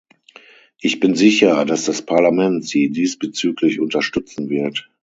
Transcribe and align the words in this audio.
Ich 0.79 0.99
bin 0.99 1.13
sicher, 1.13 1.63
dass 1.63 1.85
das 1.85 2.01
Parlament 2.01 2.65
sie 2.67 2.89
diesbezüglich 2.89 3.79
unterstützen 3.79 4.49
wird. 4.49 4.89